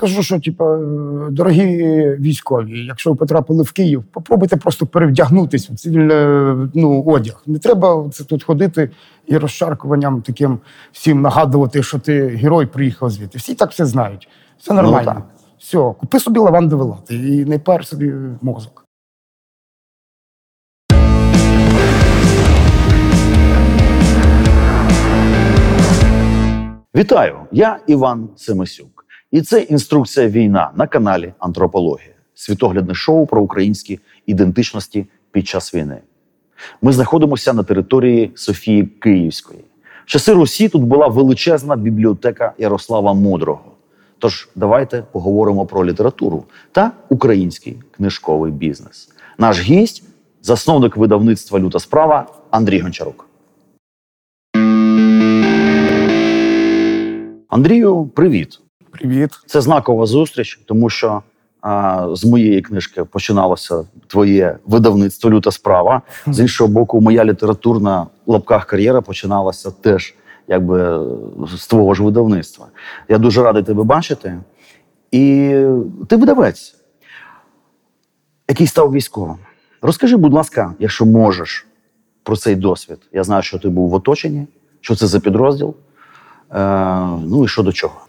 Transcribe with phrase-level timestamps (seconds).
[0.00, 0.64] кажу, що типу,
[1.30, 1.66] дорогі
[2.20, 7.42] військові, якщо ви потрапили в Київ, попробуйте просто перевдягнутися в цивільний ну, одяг.
[7.46, 8.90] Не треба це тут ходити
[9.26, 10.58] і розшаркуванням таким
[10.92, 13.38] всім нагадувати, що ти герой приїхав звідти.
[13.38, 14.28] Всі так все знають.
[14.58, 15.04] Все нормально.
[15.04, 15.22] так.
[15.58, 18.84] Все, купи собі лавандовий лати і не пар собі мозок.
[26.96, 27.36] Вітаю!
[27.52, 28.99] Я Іван Семисюк.
[29.30, 35.98] І це інструкція війна на каналі Антропологія, світоглядне шоу про українські ідентичності під час війни.
[36.82, 39.60] Ми знаходимося на території Софії Київської.
[40.04, 43.72] В часи Русі тут була величезна бібліотека Ярослава Мудрого.
[44.18, 49.08] Тож давайте поговоримо про літературу та український книжковий бізнес.
[49.38, 50.02] Наш гість
[50.42, 53.26] засновник видавництва Люта справа Андрій Гончарук.
[57.48, 58.60] Андрію, привіт!
[58.90, 59.30] Привіт.
[59.46, 61.22] Це знакова зустріч, тому що
[61.60, 66.02] а, з моєї книжки починалося твоє видавництво Люта справа.
[66.26, 70.14] З іншого боку, моя літературна лапках кар'єра починалася теж
[70.48, 71.06] якби
[71.56, 72.66] з твого ж видавництва.
[73.08, 74.40] Я дуже радий тебе бачити.
[75.10, 75.54] І
[76.08, 76.76] ти видавець,
[78.48, 79.36] який став військовим.
[79.82, 81.66] Розкажи, будь ласка, якщо можеш,
[82.22, 82.98] про цей досвід.
[83.12, 84.46] Я знаю, що ти був в оточенні,
[84.80, 85.74] що це за підрозділ.
[86.54, 88.00] Е, ну і що до чого.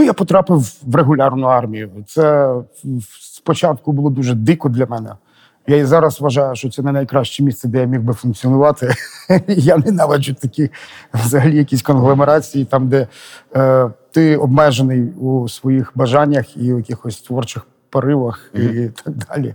[0.00, 1.90] Ну, я потрапив в регулярну армію.
[2.06, 2.54] Це
[3.20, 5.10] спочатку було дуже дико для мене.
[5.66, 8.94] Я і зараз вважаю, що це не найкраще місце, де я міг би функціонувати.
[9.48, 10.70] я ненавиджу такі
[11.14, 13.06] взагалі якісь конгломерації, там, де
[13.56, 19.54] е, ти обмежений у своїх бажаннях і у якихось творчих поривах і так далі.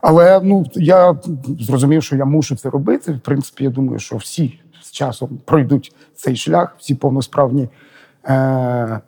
[0.00, 1.16] Але ну, я
[1.60, 3.12] зрозумів, що я мушу це робити.
[3.12, 7.68] В принципі, я думаю, що всі з часом пройдуть цей шлях, всі повносправні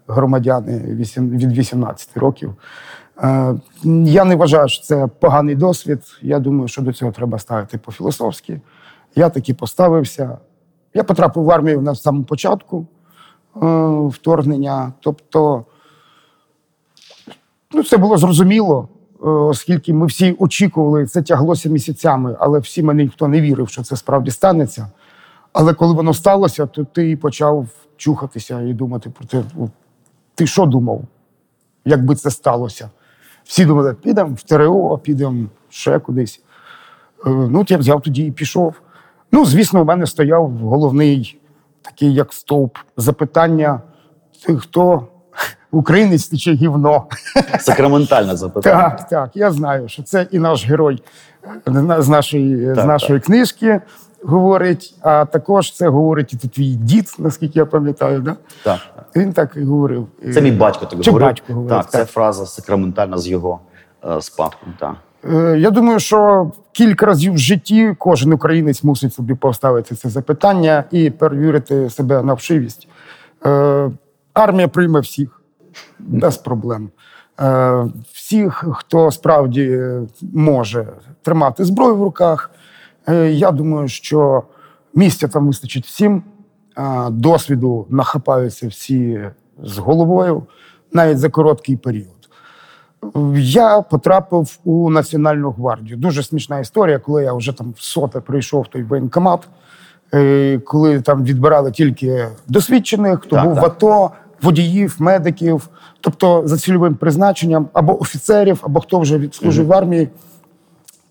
[0.07, 2.55] громадяни від 18 років.
[3.23, 3.55] Е,
[4.05, 6.01] я не вважаю, що це поганий досвід.
[6.23, 8.61] Я думаю, що до цього треба ставити по-філософськи.
[9.17, 10.39] Я таки поставився.
[10.95, 12.86] Я потрапив в армію на самому початку
[13.57, 13.67] е,
[14.08, 14.92] вторгнення.
[15.01, 15.64] Тобто,
[17.73, 23.02] ну, це було зрозуміло, е, оскільки ми всі очікували, це тяглося місяцями, але всі мене
[23.02, 24.91] ніхто не вірив, що це справді станеться.
[25.52, 29.43] Але коли воно сталося, то ти почав чухатися і думати про те,
[30.35, 31.03] ти що думав,
[31.85, 32.91] якби це сталося?
[33.45, 36.41] Всі думали, підемо в ТРО, підемо ще кудись.
[37.27, 38.75] Е, Ну, от я взяв тоді і пішов.
[39.33, 41.41] Ну, звісно, у мене стояв головний
[41.83, 43.81] такий, як стовп, запитання:
[44.47, 45.07] ти хто?
[45.71, 47.07] Українець ти чи гівно?
[47.61, 48.91] Сакраментальне запитання.
[48.91, 51.03] Так, так, я знаю, що це і наш герой
[51.69, 53.81] е, з нашої, Так, нашої книжки
[54.24, 58.20] говорить, а також це говорить і твій дід, наскільки я пам'ятаю.
[58.20, 58.36] Да?
[58.64, 58.79] Так.
[59.17, 60.07] Він так і говорив.
[60.35, 61.29] Це мій батько так Чи говорив.
[61.29, 62.08] батько говорив, так, це так.
[62.08, 63.61] фраза сакраментальна з його
[64.05, 64.74] е, спадком.
[64.79, 64.95] Так.
[65.33, 70.84] Е, Я думаю, що кілька разів в житті кожен українець мусить собі поставити це запитання
[70.90, 72.89] і перевірити себе на вшивість.
[73.46, 73.90] Е,
[74.34, 75.40] Армія прийме всіх
[75.98, 76.90] без проблем.
[77.40, 80.02] Е, Всіх, хто справді е,
[80.34, 80.86] може
[81.23, 82.51] тримати зброю в руках.
[83.09, 84.42] Е, Я думаю, що
[84.95, 86.23] місця там вистачить всім.
[87.11, 89.20] Досвіду нахапаються всі
[89.63, 90.42] з головою
[90.92, 92.09] навіть за короткий період.
[93.37, 95.97] Я потрапив у Національну гвардію.
[95.97, 99.48] Дуже смішна історія, коли я вже там в соте прийшов в той воєнкомат,
[100.14, 103.64] е, коли там відбирали тільки досвідчених, хто Так, був в.
[103.64, 104.11] АТО,
[104.43, 105.69] водіїв, медиків,
[106.01, 110.09] тобто за цільовим призначенням, або офіцерів, або хто вже відслужив в армії.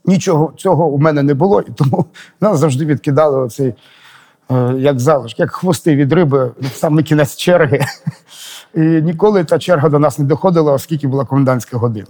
[0.06, 2.06] Нічого цього у мене не було, і тому
[2.42, 3.74] нас завжди відкидали оцей
[4.52, 7.80] е, як залишок, як хвости від риби, саме кінець черги.
[8.76, 12.08] І ніколи та черга до нас не доходила, оскільки була комендантська година.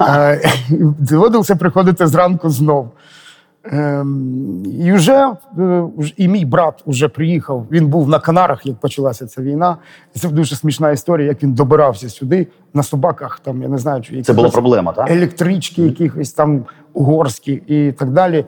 [0.00, 0.40] Е,
[0.98, 2.90] Доводилося приходити зранку знов.
[3.64, 5.84] Ем, І вже е,
[6.16, 7.66] і мій брат вже приїхав.
[7.70, 9.76] Він був на Канарах, як почалася ця війна.
[10.14, 13.40] І це дуже смішна історія, як він добирався сюди на собаках.
[13.44, 15.10] Там я не знаю, чи Це була проблема, так?
[15.10, 18.44] електрички, якихось там угорські і так далі.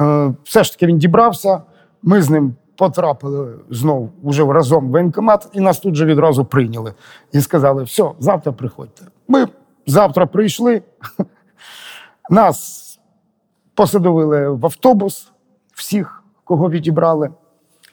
[0.00, 1.62] Е, Все ж таки він дібрався.
[2.02, 6.94] Ми з ним потрапили знову вже разом в воєнкомат, і нас тут же відразу прийняли.
[7.32, 9.02] І сказали: все, завтра приходьте.
[9.28, 9.48] Ми
[9.86, 10.82] завтра прийшли.
[12.30, 12.86] Нас
[13.74, 15.32] посадовили в автобус,
[15.74, 17.30] всіх, кого відібрали,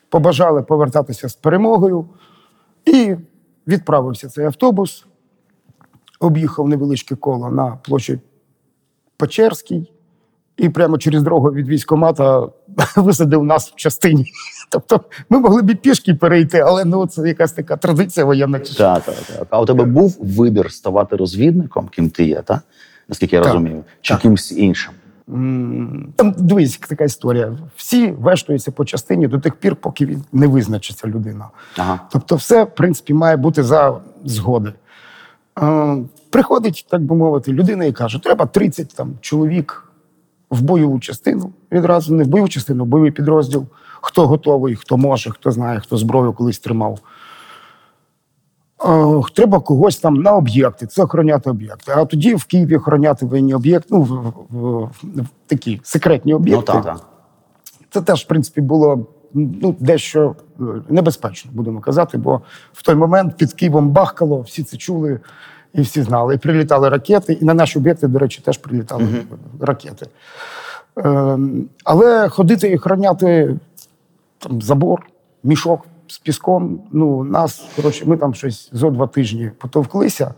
[0.10, 2.06] побажали повертатися з перемогою.
[2.86, 3.16] І
[3.68, 5.06] відправився цей автобус,
[6.20, 8.20] об'їхав невеличке коло на площі
[9.18, 9.92] Печерській,
[10.58, 12.48] і прямо через дорогу від військкомата
[12.96, 14.25] висадив нас в частині.
[14.69, 18.60] Тобто ми могли б і пішки перейти, але ну це якась така традиція воєнна.
[18.60, 19.48] Так, так, так.
[19.50, 22.60] А у тебе був вибір ставати розвідником, ким ти є, так?
[23.10, 23.54] Наскільки я Так.
[23.54, 24.22] розумію, чи Так.
[24.22, 24.94] кимось іншим?
[26.16, 27.58] Там дивись, така історія.
[27.75, 31.46] Всі вештуються по частині до тих пір, поки він не визначиться людина.
[31.78, 32.00] Ага.
[32.12, 34.74] Тобто, все, в принципі, має бути за згоди.
[35.62, 35.98] Е,
[36.30, 39.83] приходить, так би мовити, людина і каже: треба 30 там, чоловік
[40.50, 41.51] в бойову частину.
[41.71, 43.65] Відразу не в бойову частину, в бойовий підрозділ.
[44.01, 47.00] Хто готовий, хто може, хто знає, хто зброю колись тримав.
[48.86, 51.92] Е, треба когось там на об'єкти, це охороняти об'єкти.
[51.95, 54.89] А тоді в Києві охороняти воєнні об'єкти, ну, в, в, в,
[55.21, 57.01] в такі секретні Ну так, так.
[57.89, 62.41] Це теж, в принципі, було ну, дещо е, небезпечно, будемо казати, бо
[62.74, 65.19] в той момент під Києвом бахкало, всі це чули
[65.74, 66.35] і всі знали.
[66.35, 69.07] І прилітали ракети, і на наші об'єкти, до речі, теж прилітали
[69.59, 70.06] ракети.
[70.95, 73.56] Ем, але ходити і охороняти
[74.39, 75.06] там, забор,
[75.44, 76.79] мішок з піском.
[76.91, 80.33] Ну, нас, коротше, ми там щось зо два тижні потовклися,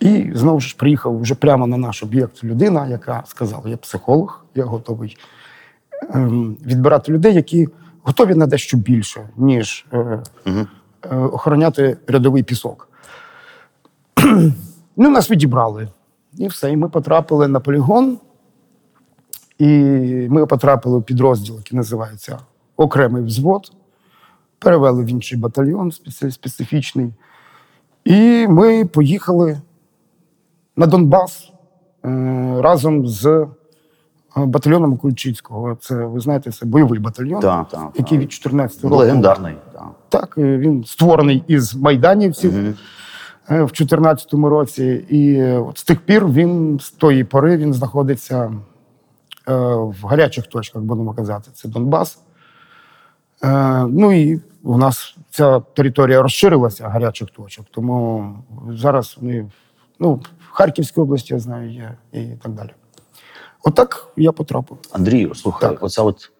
[0.00, 4.64] і знову ж приїхав вже прямо на наш об'єкт людина, яка сказала: я психолог, я
[4.64, 5.16] готовий
[6.14, 7.68] ем, відбирати людей, які
[8.02, 10.66] готові на дещо більше, ніж е, е,
[11.16, 12.88] охороняти рядовий пісок.
[14.96, 15.88] ну, нас відібрали.
[16.38, 16.72] І все.
[16.72, 18.18] І ми потрапили на полігон.
[19.58, 19.66] І
[20.30, 22.38] ми потрапили в підрозділ, який називається
[22.76, 23.72] Окремий взвод.
[24.58, 25.92] Перевели в інший батальйон
[26.30, 27.14] специфічний.
[28.04, 29.60] І ми поїхали
[30.76, 31.52] на Донбас
[32.04, 32.08] е,
[32.60, 33.46] разом з
[34.36, 35.76] батальйоном Кульчицького.
[35.80, 38.96] Це, ви знаєте, це бойовий батальйон, Так, так, який від 14 року.
[38.96, 39.54] Легендарний.
[40.08, 40.34] Так.
[40.38, 42.74] Е, він створений із майданівців е,
[43.48, 45.04] в 2014 році.
[45.08, 48.52] І е, от з тих пір він з тої пори він знаходиться
[49.46, 51.50] в гарячих точках, будемо казати.
[51.54, 52.18] Це Донбас.
[53.88, 57.66] Ну і у нас ця територія розширилася гарячих точок.
[57.70, 58.34] Тому
[58.68, 59.50] зараз вони
[59.98, 62.70] ну, в Харківській області, я знаю, є і так далі.
[63.62, 64.78] Отак я потрапив.
[64.92, 65.82] Андрію, слухай, Так.
[65.82, 66.30] оця от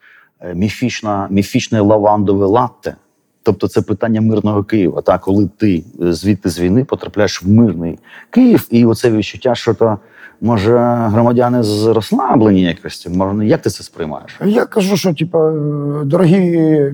[0.40, 2.96] е, міфічна, міфічне лавандове латте.
[3.42, 5.02] Тобто це питання мирного Києва.
[5.02, 7.98] Та коли ти е, звідти з війни потрапляєш в мирний
[8.30, 9.98] Київ, і оце відчуття, що то
[10.40, 10.78] може
[11.10, 13.08] громадяни з розслаблені якості.
[13.08, 14.40] Може, як ти це сприймаєш?
[14.44, 16.40] Я кажу, що типа, е, дорогі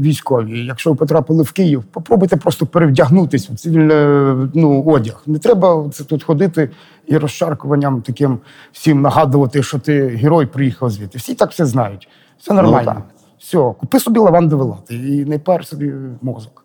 [0.00, 5.22] військові, якщо ви потрапили в Київ, попробуйте просто перевдягнутись в цивільний ну, одяг.
[5.26, 6.70] Не треба це тут ходити
[7.06, 8.38] і розшаркуванням таким
[8.72, 11.19] всім нагадувати, що ти герой приїхав звідти.
[11.19, 12.08] Всі так все знають.
[12.38, 12.92] Все нормально.
[12.94, 13.02] так.
[13.38, 15.92] все, купи собі лавандове лати і не пар собі
[16.22, 16.64] мозок.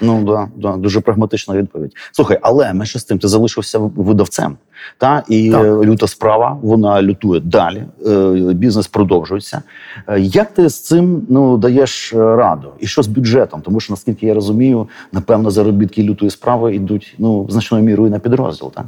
[0.00, 1.92] Ну да, да, дуже прагматична відповідь.
[2.12, 4.56] Слухай, але менше з тим, ти залишився видавцем.
[4.98, 5.64] Та і Так.
[5.64, 7.84] е, люта справа, вона лютує далі.
[8.06, 9.62] е, Бізнес продовжується.
[10.08, 12.72] Е, Як ти з цим ну даєш раду?
[12.78, 13.60] І що з бюджетом?
[13.62, 18.72] Тому що наскільки я розумію, напевно, заробітки лютої справи йдуть ну значною мірою на підрозділ.
[18.72, 18.86] Так?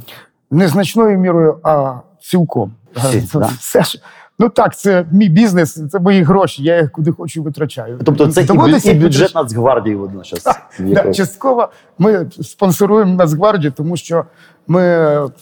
[0.51, 2.73] Незначною мірою, а цілком.
[2.95, 3.49] Всі, Це да?
[3.59, 3.99] все ж.
[4.43, 6.63] Ну так, це мій бізнес, це мої гроші.
[6.63, 7.99] Я їх куди хочу витрачаю.
[8.05, 10.43] Тобто це Доводиться і бюджет Нацгвардії водночас.
[10.79, 14.25] Да, частково ми спонсоруємо Нацгвардію, тому що
[14.67, 14.81] ми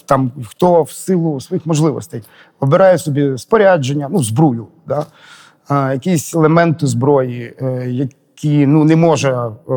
[0.06, 2.24] там хто в силу своїх можливостей
[2.60, 5.06] обирає собі спорядження, ну зброю, да?
[5.68, 9.74] а, якісь елементи зброї, е, які ну не може е,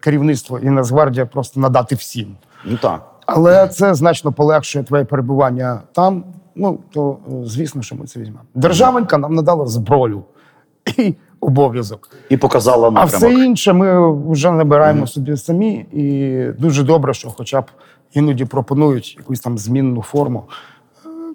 [0.00, 2.36] керівництво і Нацгвардія просто надати всім.
[2.64, 3.10] Ну так.
[3.26, 6.24] Але це значно полегшує твоє перебування там.
[6.58, 8.40] Ну то е, звісно, що ми це візьмемо.
[8.54, 10.24] Державенька нам надала зброю
[10.98, 12.10] і обов'язок.
[12.28, 17.60] І показала А все інше ми вже набираємо собі самі, і дуже добре, що хоча
[17.60, 17.64] б
[18.12, 20.44] іноді пропонують якусь там змінну форму.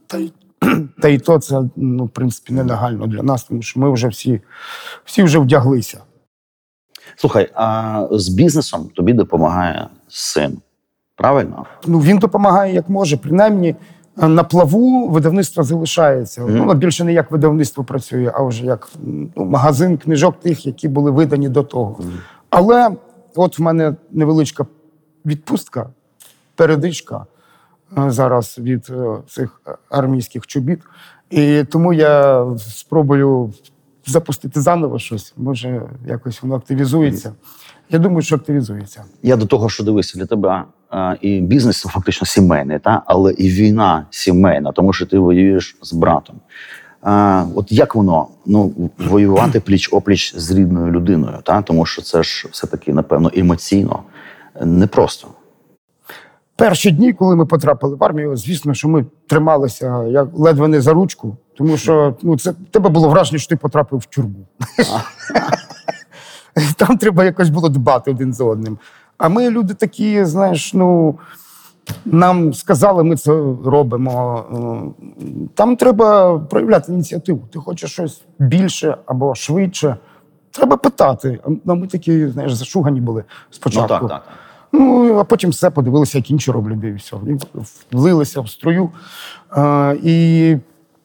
[0.08, 0.34] Та й,
[1.02, 4.42] та й то це, ну, в принципі, нелегально для нас, тому що ми вже всі,
[5.06, 6.00] всі вже вдяглися.
[7.16, 10.58] Слухай, а з бізнесом тобі допомагає син.
[11.16, 11.66] Правильно?
[11.88, 13.18] Ну, він допомагає як може.
[13.18, 13.76] Принаймні,
[14.18, 16.46] на плаву видавництво залишається.
[16.48, 18.90] Ну, воно більше не як видавництво працює, а вже як
[19.36, 22.00] ну, магазин книжок тих, які були видані до того.
[22.50, 22.92] Але
[23.36, 24.66] от в мене невеличка
[25.26, 25.90] відпустка,
[26.56, 27.26] передишка
[27.98, 30.80] е, зараз від е, цих е, армійських чобіт.
[31.30, 33.54] І тому я спробую
[34.06, 35.34] запустити заново щось.
[35.38, 37.34] Може, якось воно активізується.
[37.90, 39.04] Я думаю, що активізується.
[39.24, 40.64] Я до того, що дивися для тебе
[41.22, 46.36] і бізнес фактично сімейний, та але і війна сімейна, тому що ти воюєш з братом.
[47.02, 52.24] А, от як воно ну воювати пліч опліч з рідною людиною, та тому що це
[52.24, 54.04] ж все таки напевно емоційно
[54.62, 55.28] непросто.
[56.56, 60.94] Перші дні, коли ми потрапили в армію, звісно, що ми трималися як ледве не за
[60.94, 61.38] ручку.
[61.58, 64.48] Тому що ну, це тебе було враження, що ти потрапив в тюрму.
[66.78, 68.78] Там треба якось було дбати один за одним.
[69.24, 71.16] А ми люди такі, знаєш, ну.
[72.06, 73.32] Нам сказали, ми це
[73.66, 74.44] робимо.
[75.22, 75.26] Е,
[75.56, 77.42] Там треба проявляти ініціативу.
[77.52, 79.96] Ти хочеш щось більше або швидше.
[80.52, 81.40] Треба питати.
[81.68, 83.88] А ми такі, знаєш, зашугані були Ну спочатку.
[83.88, 84.24] так, так.
[84.72, 87.16] Ну, а потім все подивилися, як інші роблять, і все.
[87.16, 87.38] І
[87.96, 88.90] влилися в струю.
[89.58, 90.56] Е, і,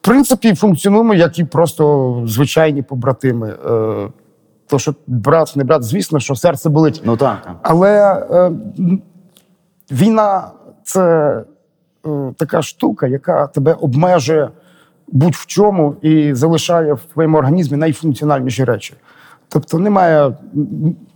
[0.01, 3.55] в принципі, функціонуємо, як і просто звичайні побратими.
[4.69, 7.01] То, що брат, не брат, звісно, що серце болить.
[7.05, 7.49] Ну так.
[7.61, 8.51] Але е,
[9.91, 10.51] війна
[10.83, 11.03] це
[12.05, 14.49] е, така штука, яка тебе обмежує
[15.11, 18.93] будь-в чому і залишає в твоєму організмі найфункціональніші речі.
[19.47, 20.37] Тобто немає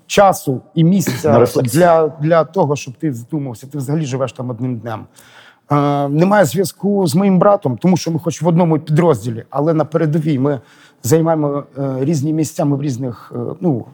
[0.07, 3.67] часу і місця для, для того, щоб ти задумався.
[3.67, 5.05] Ти взагалі живеш там одним днем.
[5.72, 9.86] Е, немає зв'язку з моїм братом, тому що ми хоч в одному підрозділі, але на
[9.86, 10.60] передовій ми
[11.03, 13.86] займаємо е, різні місця, ми в різних, е, ну,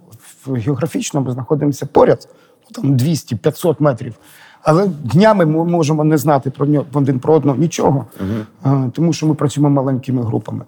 [0.45, 2.27] в географічно ми знаходимося поряд,
[2.63, 4.13] ну, там 200-500 метрів.
[4.61, 8.05] Але днями ми можемо не знати про нього один про одного нічого,
[8.65, 10.65] е, тому що ми працюємо маленькими групами.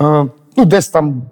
[0.00, 0.26] Е,
[0.56, 1.22] ну, десь там.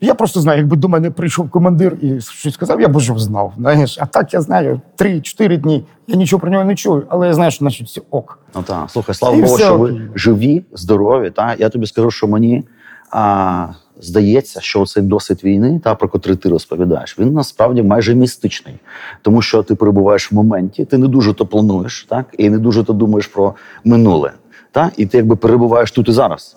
[0.00, 3.52] Я просто знаю, якби до мене прийшов командир і щось сказав, я б уже знав.
[3.56, 5.84] Знаєш, а так я знаю 3-4 дні.
[6.06, 8.38] Я нічого про нього не чую, але я знаю, що значить все ок.
[8.54, 11.30] Ну так, слухай, слава І Богу, все що ви живі, здорові.
[11.30, 12.64] Та я тобі скажу, що мені
[13.10, 13.68] а,
[14.04, 18.74] здається, що цей досвід війни, та про котрий ти розповідаєш, він насправді майже містичний,
[19.22, 22.84] тому що ти перебуваєш в моменті, ти не дуже то плануєш, так і не дуже
[22.84, 24.32] то думаєш про минуле.
[24.70, 26.56] Та і ти якби перебуваєш тут і зараз.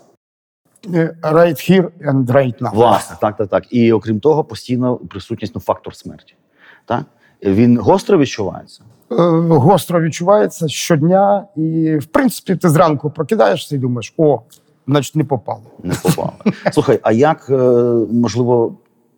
[0.94, 2.75] Е, Right here and right now.
[2.75, 3.74] Власне, так, так, так.
[3.74, 6.36] І окрім того, постійно присутність ну, фактор смерті.
[6.86, 7.04] Так?
[7.44, 8.82] Він гостро відчувається.
[9.12, 9.16] Е,
[9.48, 14.42] Гостро відчувається щодня, і в принципі ти зранку прокидаєшся і думаєш, о,
[14.88, 15.62] значить не попало.
[15.84, 16.32] не попали.
[16.74, 17.56] Слухай, а як е,
[18.12, 18.75] можливо,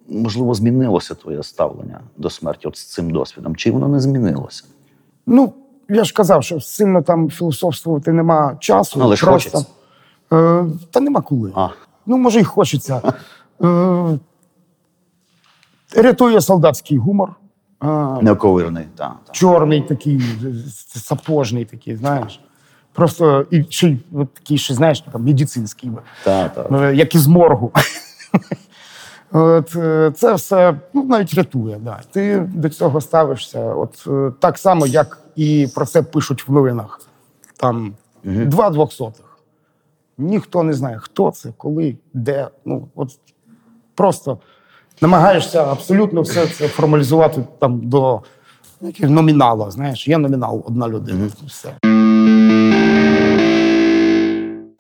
[0.09, 3.55] можливо, змінилося твоє ставлення до смерті от з цим досвідом?
[3.55, 4.63] Чи воно не змінилося?
[5.25, 5.53] Ну,
[5.89, 8.99] я ж казав, що сильно там філософствувати нема часу.
[9.03, 9.65] Але ж хочеться.
[10.33, 11.51] Е, та нема коли.
[11.55, 11.69] А.
[12.05, 13.13] Ну, може, й хочеться.
[13.63, 14.19] Е,
[15.95, 17.35] рятує солдатський гумор.
[18.21, 19.15] Неоковирний, так.
[19.25, 19.31] Та.
[19.33, 20.21] чорний такий,
[20.95, 22.39] сапожний такий, знаєш.
[22.99, 25.91] Просто і ще й от такий, ще, знаєш, там, медицинський,
[26.23, 26.87] Та, та.
[26.87, 27.71] е, як із моргу.
[29.31, 31.77] От, е, це все ну, навіть рятує.
[31.81, 31.99] Да.
[32.11, 33.73] Ти до цього ставишся.
[33.73, 37.01] От е, так само, як і про це пишуть в новинах.
[37.57, 39.25] Там два двохсотих.
[40.17, 42.47] Ніхто не знає, хто це, коли, де.
[42.65, 43.09] Ну, от
[43.95, 44.37] просто
[45.01, 48.21] намагаєшся абсолютно все це формалізувати там до
[49.01, 49.71] номінала.
[49.71, 51.29] Знаєш, є номінал, одна людина.
[51.47, 51.73] Все.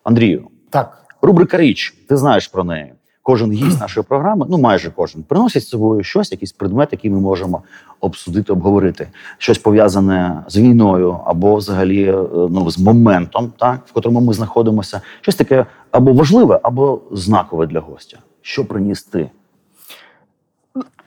[0.03, 1.05] Андрію, Так.
[1.21, 2.93] рубрика Річ, ти знаєш про неї.
[3.21, 7.19] Кожен гість нашої програми, ну майже кожен, приносить з собою щось, якийсь предмет, який ми
[7.19, 7.61] можемо
[7.99, 9.07] обсудити, обговорити.
[9.37, 15.01] Щось пов'язане з війною або взагалі е, ну, з моментом, так, в котрому ми знаходимося.
[15.21, 18.17] Щось таке або важливе, або знакове для гостя.
[18.41, 19.29] Що приніс ти?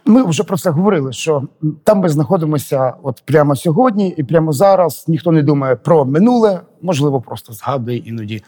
[0.05, 1.43] Ми вже про це говорили, що
[1.85, 5.05] там ми знаходимося от прямо сьогодні і прямо зараз.
[5.09, 8.43] Ніхто не думає про минуле, можливо, просто згадує іноді.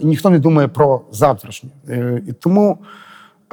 [0.00, 1.70] І ніхто не думає про завтрашнє.
[1.88, 2.78] Е, І тому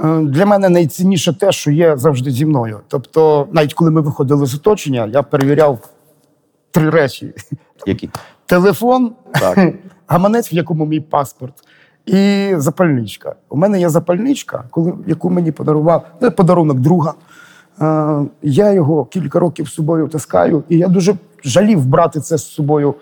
[0.04, 2.80] е, для мене найцінніше те, що є завжди зі мною.
[2.88, 5.90] Тобто, навіть коли ми виходили з оточення, я перевіряв
[6.72, 7.34] три речі:
[7.86, 8.10] Які?
[8.46, 9.74] телефон, Так.
[10.08, 11.54] гаманець, в якому мій паспорт,
[12.06, 13.36] і запальничка.
[13.50, 17.14] У мене є запальничка, коли, яку мені подарував ну, подарунок друга.
[17.82, 22.48] Е, я його кілька років з собою таскаю, і я дуже жалів брати це з
[22.48, 22.96] собою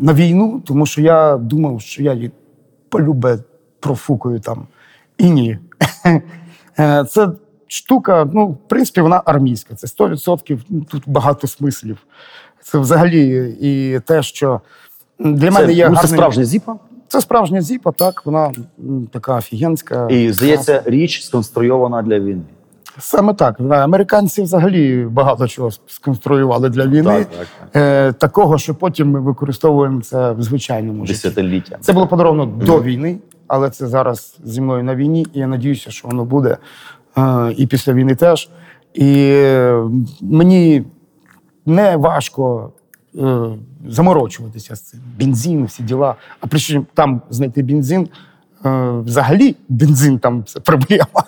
[0.00, 2.30] на війну, тому що я думав, що я її
[2.88, 3.38] полюбе
[3.80, 4.66] профукаю там.
[5.18, 5.58] І ні.
[6.78, 7.28] Е, Це
[7.66, 9.74] штука, ну, в принципі, вона армійська.
[9.74, 11.98] Це 100%, ну, тут багато смислів.
[12.62, 14.60] Це взагалі і те, що
[15.18, 16.76] для мене Це, є ну, це гарним- справжня зіпа.
[17.08, 18.52] Це справжня зіпа, так, вона
[19.10, 20.08] така офігенська.
[20.10, 22.42] І здається, річ сконструйована для війни.
[22.98, 23.60] Саме так.
[23.60, 27.02] Американці взагалі багато чого сконструювали для війни.
[27.02, 27.82] Так, так, так.
[27.82, 31.28] Е, такого, що потім ми використовуємо це в звичайному житті.
[31.28, 31.78] Десятиліття.
[31.80, 35.90] Це було подаровано до війни, але це зараз зі мною на війні, і я надіюся,
[35.90, 36.56] що воно буде
[37.18, 38.50] е, і після війни теж.
[38.94, 39.84] І е,
[40.20, 40.84] мені
[41.66, 42.72] не важко
[43.18, 43.46] е,
[43.88, 45.00] заморочуватися з цим.
[45.20, 46.14] Бензин, всі діла.
[46.40, 48.08] А причому там знайти бензин,
[48.64, 51.24] е, взагалі бензин там це проблема.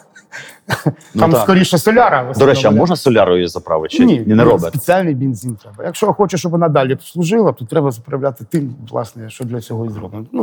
[1.15, 1.43] Ну, Там так.
[1.43, 2.23] скоріше соляра.
[2.23, 3.97] в До речі, а можна солярою заправити?
[3.97, 4.69] Чи Ні, ні, не робить?
[4.69, 5.85] спеціальний бензин треба.
[5.85, 9.89] Якщо хочеш, щоб вона далі служила, то треба заправляти тим, власне, що для цього і
[9.89, 10.27] зроблено.
[10.33, 10.43] Ну,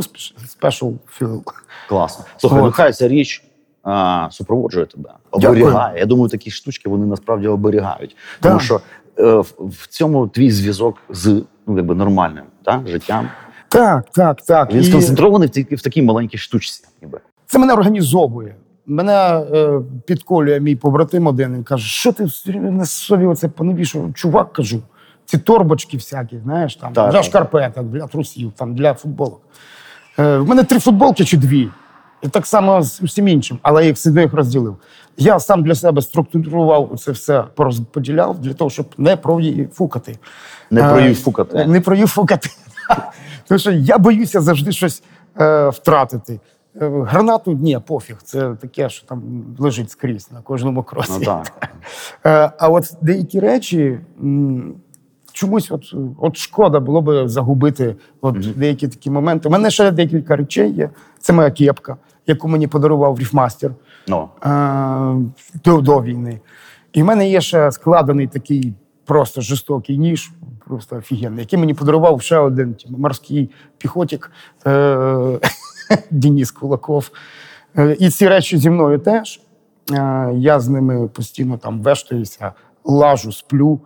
[0.60, 1.40] special fuel.
[1.88, 2.24] Класно.
[2.36, 2.64] Слухай, От.
[2.64, 3.44] ну хай ця річ
[3.82, 5.50] а, супроводжує тебе, Дякую.
[5.62, 5.98] оберігає.
[5.98, 8.10] Я думаю, такі штучки вони насправді оберігають.
[8.10, 8.16] Так.
[8.40, 8.80] Тому що
[9.18, 13.28] е, в, в цьому твій зв'язок з ну, якби нормальним так, життям.
[13.68, 14.72] Так, так, так.
[14.72, 16.84] Він І сконцентрований в, тільки в такій маленькій штучці.
[17.02, 17.20] Ніби.
[17.46, 18.54] Це мене організовує.
[18.86, 19.12] Мене
[19.54, 24.14] е, підколює мій побратим один і каже, що ти на собі оце понавішав?
[24.14, 24.82] Чувак, кажу,
[25.24, 27.24] ці торбочки всякі, знаєш, там, Так, для так.
[27.24, 29.40] шкарпеток, для трусів, там, для футболок.
[30.18, 31.68] Е, в мене три футболки чи дві.
[32.22, 34.76] І так само з усім іншим, але я їх сюди їх розділив.
[35.16, 40.18] Я сам для себе структурував це все, порозподіляв для того, щоб не проїфукати.
[40.70, 41.66] Не Е, проїфукати.
[41.66, 42.50] Не проїфукати.
[43.48, 45.02] Тому що я боюся завжди щось
[45.40, 46.40] е, втратити.
[46.80, 48.16] Гранату ні, пофіг.
[48.22, 49.22] Це таке, що там
[49.58, 51.12] лежить скрізь на кожному кроці.
[51.18, 51.68] Ну так.
[52.26, 53.98] Е, а от деякі речі
[55.32, 59.48] чомусь от, от шкода було би загубити от деякі такі моменти.
[59.48, 60.90] У мене ще декілька речей є.
[61.18, 63.70] Це моя кепка, яку мені подарував ріфмастер
[64.08, 64.50] Ну, е,
[65.64, 66.40] до, до війни.
[66.92, 70.30] І в мене є ще складений такий просто жорстокий ніж,
[70.66, 74.30] просто офігенний, який мені подарував ще один типу, морський піхотик
[74.66, 75.40] е,
[76.10, 77.10] Денис Кулаков.
[77.78, 79.40] Е, і ці речі зі мною теж.
[79.92, 82.52] Е, я з ними постійно там вештаюся,
[82.84, 83.80] лажу, сплю,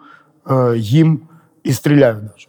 [0.51, 1.21] е, їм
[1.65, 2.49] і стріляю навіть.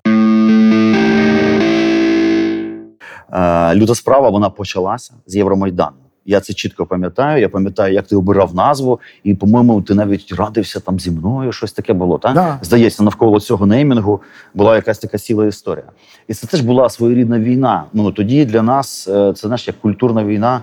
[3.75, 6.08] люта справа вона почалася з Євромайдану.
[6.29, 7.41] Я це чітко пам'ятаю.
[7.41, 11.51] Я пам'ятаю, як ти обирав назву, і, по-моєму, ти навіть радився там зі мною.
[11.51, 12.17] Щось таке було.
[12.17, 12.33] Так?
[12.33, 12.59] Да.
[12.61, 14.21] Здається, навколо цього неймінгу
[14.53, 15.85] була якась така ціла історія.
[16.27, 17.83] І це теж була своєрідна війна.
[17.93, 20.61] Ну тоді для нас е, це знаєш, як культурна війна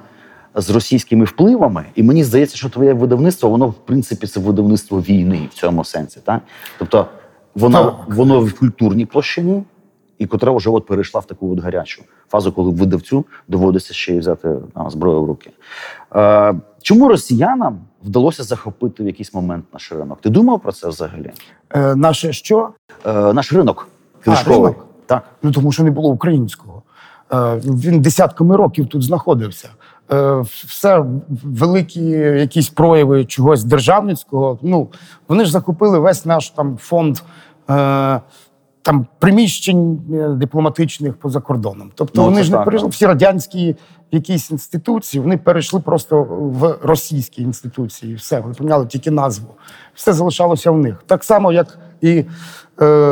[0.54, 1.84] з російськими впливами.
[1.94, 6.20] І мені здається, що твоє видавництво, воно в принципі це видавництво війни в цьому сенсі.
[6.24, 6.40] Так?
[6.78, 7.06] Тобто
[7.54, 8.16] воно, Так.
[8.16, 9.62] воно в культурній площині,
[10.18, 14.18] і котра вже от перейшла в таку от гарячу фазу, коли видавцю доводиться ще й
[14.18, 15.50] взяти а, зброю в руки.
[16.16, 20.20] Е, чому росіянам вдалося захопити в якийсь момент наш ринок?
[20.20, 21.30] Ти думав про це взагалі?
[21.74, 22.68] Е, наше що?
[23.06, 23.88] Е, наш ринок
[24.24, 24.58] книжковий.
[24.72, 24.86] ринок?
[25.06, 25.22] Так.
[25.42, 26.82] Ну тому що не було українського.
[27.32, 29.68] Е, Він десятками років тут знаходився.
[30.12, 31.04] Е, Все
[31.44, 32.02] великі
[32.40, 34.58] якісь прояви чогось державницького.
[34.62, 34.88] Ну
[35.28, 37.18] вони ж закупили весь наш там фонд.
[37.70, 38.20] е,
[38.86, 41.90] Там приміщень е, дипломатичних поза кордоном.
[41.94, 43.76] Тобто Ну, вони ж не перейшли всі радянські
[44.12, 48.14] якісь інституції, вони перейшли просто в російські інституції.
[48.14, 49.48] Все, вони поміняли тільки назву.
[49.94, 51.02] Все залишалося в них.
[51.06, 52.24] Так само, як і е,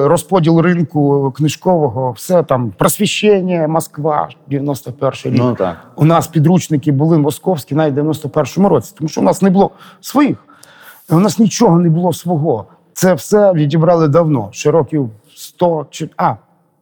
[0.09, 5.43] розподіл ринку книжкового, все там просвіщення, Москва, 91 рік.
[5.43, 5.77] Ну так.
[5.97, 9.71] У нас підручники були московські навіть в 91-му році, тому що у нас не було
[10.01, 10.37] своїх.
[11.11, 12.67] У нас нічого не було свого.
[12.95, 16.11] Це все відібрали давно, ще років 100 чи.
[16.17, 16.35] А,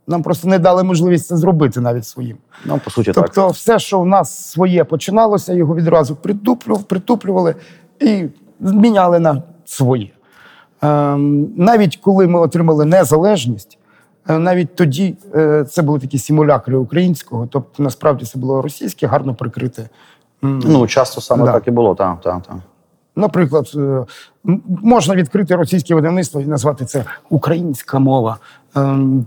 [0.07, 2.37] нам просто не дали можливість це зробити навіть своїм.
[2.65, 3.25] Ну, по суті, так.
[3.25, 7.55] Тобто, все, що в нас своє починалося, його відразу притуплювали, притуплювали
[8.01, 8.25] і
[8.61, 10.09] зміняли на своє.
[10.83, 13.79] Ем, навіть коли ми отримали незалежність,
[14.29, 19.35] е, навіть тоді е, це були такі симулякри українського, тобто насправді це було російське, гарно
[19.35, 19.89] прикрите.
[20.43, 21.53] Ну, часто саме Да.
[21.53, 21.95] так і було.
[21.95, 22.57] Так, так, так.
[23.17, 24.05] Наприклад, е,
[24.83, 28.39] можна відкрити російське видавництво і назвати це українська мова.
[28.77, 29.27] Ем,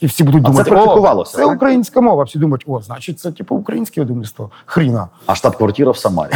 [0.00, 1.56] І всі будуть А це думати, практикувалося, о, це так?
[1.56, 2.24] українська мова.
[2.24, 4.50] Всі думають, о, значить, це типу українське видавництво.
[4.66, 5.08] Хріна.
[5.26, 6.32] А штаб-квартира в Самарі.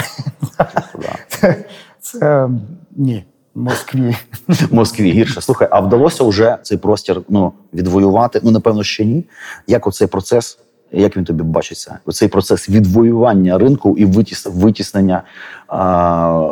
[1.29, 1.65] Це,
[2.01, 2.49] це
[2.97, 4.17] ні, Москві.
[4.71, 5.41] Москві гірше.
[5.41, 8.41] Слухай, а вдалося вже цей простір ну, відвоювати?
[8.43, 9.25] Ну, напевно, ще ні.
[9.67, 10.59] Як оцей процес,
[10.93, 11.99] як він тобі бачиться?
[12.07, 15.23] Оцей процес відвоювання ринку і витіс, витіснення
[15.69, 16.49] а,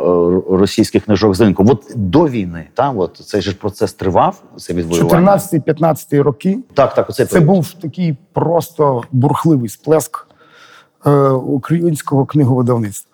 [0.49, 1.65] російських книжок з ринку.
[1.69, 5.37] От до війни, там от цей же процес тривав, це відвоювання.
[5.37, 7.47] 14-15 роки Так, так, оцей це період.
[7.55, 10.27] був такий просто бурхливий сплеск
[11.05, 13.11] е, українського книговидавництва.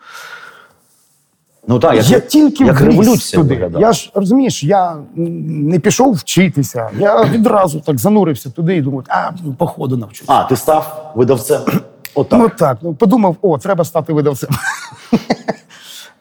[1.68, 3.56] Ну так, як, я тільки як вліз революція туди.
[3.56, 3.88] виглядала.
[3.88, 6.90] Я ж розумієш, я не пішов вчитися.
[7.00, 10.34] Я відразу так занурився туди і думав, а походу навчуся.
[10.34, 11.62] А, ти став видавцем.
[12.16, 12.40] Отак.
[12.40, 14.50] Ну так, ну подумав, о, треба стати видавцем.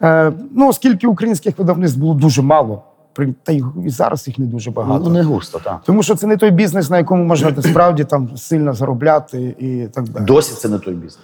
[0.02, 4.46] Е, ну, оскільки українських видавництв було дуже мало, при- та й і зараз їх не
[4.46, 5.04] дуже багато.
[5.04, 5.80] ну, не густо, так.
[5.85, 10.09] Тому що це не той бізнес, на якому можна справді там сильно заробляти і так
[10.09, 10.24] далі.
[10.24, 11.18] Досі це не той бізнес.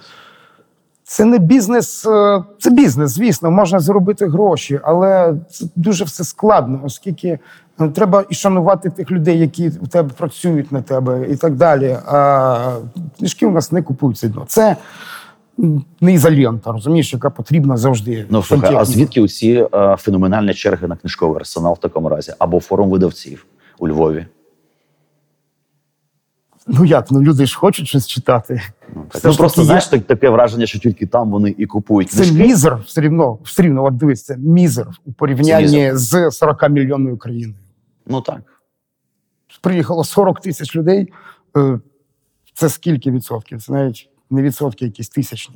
[1.11, 6.79] Це не бізнес, е, це бізнес, звісно, можна заробити гроші, але це дуже все складно,
[6.83, 7.39] оскільки
[7.81, 11.97] е, треба і шанувати тих людей, які у тебе працюють на тебе, і так далі.
[12.05, 12.75] А
[13.17, 14.31] книжки у нас не купуються.
[14.35, 14.75] Ну, Це
[16.01, 18.25] не ізолента, розумієш, яка потрібна завжди.
[18.29, 22.33] Ну слухай, а звідки оці е, феноменальні черги на книжковий арсенал в такому разі?
[22.39, 23.45] Або форум видавців
[23.79, 24.25] у Львові?
[26.67, 28.61] Ну як, ну люди ж хочуть щось читати.
[28.95, 29.21] Ну, так.
[29.25, 32.43] Ну просто знаєш, так- таке враження, що тільки там вони і купують Це книжки.
[32.47, 36.31] мізер все рівно, все рівно, от дивись, це мізер у порівнянні мізер.
[36.31, 37.59] з 40 мільйонною країною.
[38.07, 38.41] Ну так.
[39.61, 41.13] Приїхало 40 тисяч людей.
[41.57, 41.79] е,
[42.53, 43.61] Це скільки відсотків?
[43.63, 45.55] Це навіть не відсотки, якісь тисячні.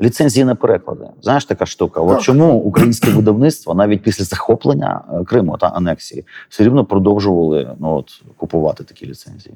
[0.00, 1.04] Ліцензії на переклади.
[1.22, 2.00] Знаєш така штука.
[2.00, 7.88] От чому українське видавництво навіть після захоплення е, Криму та анексії все рівно продовжували ну,
[7.96, 9.54] от, купувати такі ліцензії?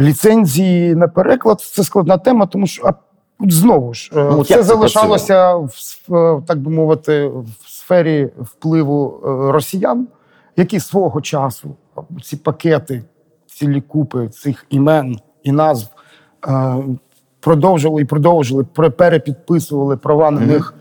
[0.00, 2.92] Ліцензії на переклад це складна тема, тому що а,
[3.40, 9.52] знову ж е, Ну, це залишалося в, е, так би мовити, в сфері впливу е,
[9.52, 10.08] росіян,
[10.56, 11.76] які свого часу
[12.22, 13.02] ці пакети,
[13.46, 15.88] цілі купи цих імен і назв
[17.40, 20.74] продовжували і продовжували, пре- перепідписували права на них.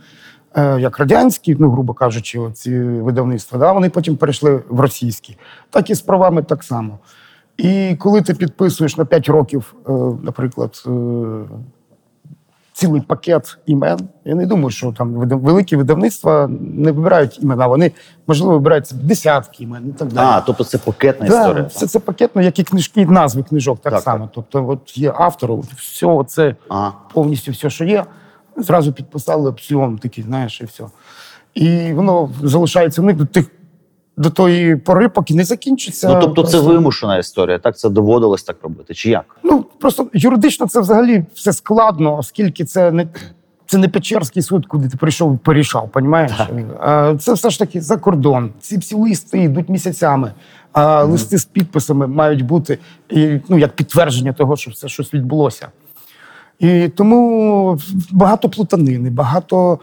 [0.55, 5.37] е, Як радянські, ну грубо кажучи, ці видавництва, да, вони потім перейшли в російські,
[5.69, 6.99] так і з правами так само.
[7.57, 9.91] І коли ти підписуєш на 5 років, е,
[10.23, 10.89] наприклад, е,
[12.73, 17.91] цілий пакет імен, я не думаю, що там великі видавництва не вибирають імена, вони,
[18.27, 20.27] можливо, вибирають десятки імен і так далі.
[20.31, 21.63] А, тобто це пакетна Да, історія.
[21.65, 24.29] все це пакетно, як і книжки, назви книжок, так, Так, само.
[24.35, 26.93] Тобто, от є автор, от все це Ага.
[27.13, 28.05] повністю все, що є,
[28.57, 30.83] зразу підписали опціон такий, знаєш, і все.
[31.53, 33.45] І воно залишається в них до тих.
[34.17, 36.09] До тої пори, поки не закінчиться.
[36.13, 37.77] Ну, тобто це вимушена історія, так?
[37.77, 39.25] Це доводилось так робити, чи як?
[39.43, 43.07] Ну просто юридично це взагалі все складно, оскільки це не.
[43.69, 46.31] Це не Печерський суд, куди ти прийшов і порішав, понімаєш?
[47.19, 48.51] Це все ж таки за кордон.
[48.59, 50.31] Ці всі листи йдуть місяцями,
[50.71, 52.79] а листи з підписами мають бути
[53.49, 55.67] ну, як підтвердження того, що все щось відбулося.
[56.59, 57.79] І тому
[58.11, 59.79] багато плутанини, багато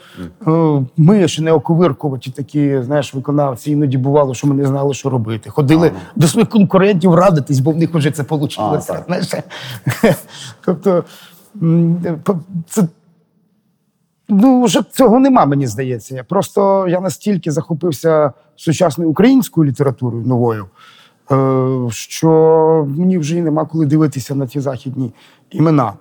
[0.47, 0.51] е,
[0.97, 3.71] ми ще не оковиркуваті такі, знаєш, виконавці.
[3.71, 5.51] Іноді бувало, що ми не знали, що робити.
[5.51, 8.81] Ходили до своїх конкурентів радитись, бо в них вже це вийшло.
[9.07, 9.35] Знаєш?
[10.65, 11.05] тобто,
[12.69, 12.89] це
[14.29, 16.15] Ну, вже цього нема, мені здається.
[16.15, 20.67] Я просто я настільки захопився сучасною українською літературою новою,
[21.33, 25.13] е, що мені вже і нема коли дивитися на ті західні
[25.51, 25.93] імена.